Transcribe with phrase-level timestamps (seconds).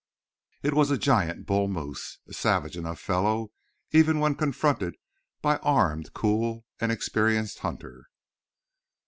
[0.63, 3.51] It was a giant bull moose, a savage enough fellow
[3.91, 4.95] even when confronted
[5.43, 8.07] by an armed, cool and experienced hunter.